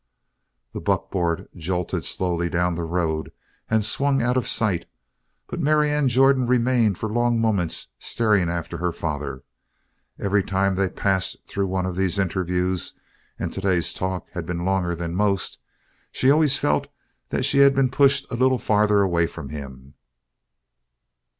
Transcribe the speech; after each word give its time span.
The 0.73 0.81
buckboard 0.81 1.47
jolted 1.55 2.05
slowly 2.05 2.49
down 2.49 2.73
the 2.73 2.81
road 2.85 3.31
and 3.69 3.85
swung 3.85 4.19
out 4.19 4.35
of 4.35 4.47
sight, 4.47 4.87
but 5.45 5.59
Marianne 5.59 6.09
Jordan 6.09 6.47
remained 6.47 6.97
for 6.97 7.07
long 7.07 7.39
moments, 7.39 7.93
staring 7.99 8.49
after 8.49 8.77
her 8.77 8.91
father. 8.91 9.43
Every 10.17 10.41
time 10.41 10.73
they 10.73 10.89
passed 10.89 11.45
through 11.45 11.67
one 11.67 11.85
of 11.85 11.95
these 11.95 12.17
interviews 12.17 12.99
and 13.37 13.53
today's 13.53 13.93
talk 13.93 14.27
had 14.31 14.47
been 14.47 14.65
longer 14.65 14.95
than 14.95 15.13
most 15.13 15.59
she 16.11 16.31
always 16.31 16.57
felt 16.57 16.87
that 17.29 17.45
she 17.45 17.59
had 17.59 17.75
been 17.75 17.91
pushed 17.91 18.25
a 18.31 18.35
little 18.35 18.57
farther 18.57 19.01
away 19.03 19.27
from 19.27 19.49
him. 19.49 19.93